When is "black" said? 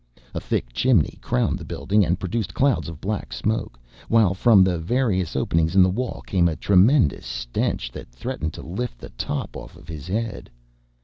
2.99-3.31